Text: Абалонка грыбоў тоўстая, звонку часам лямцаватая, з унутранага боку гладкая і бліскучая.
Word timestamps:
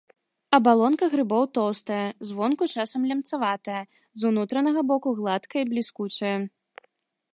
Абалонка 0.57 1.05
грыбоў 1.13 1.43
тоўстая, 1.57 2.07
звонку 2.29 2.63
часам 2.77 3.01
лямцаватая, 3.11 3.83
з 4.23 4.27
унутранага 4.31 4.81
боку 4.93 5.09
гладкая 5.21 5.61
і 5.67 5.73
бліскучая. 5.75 6.37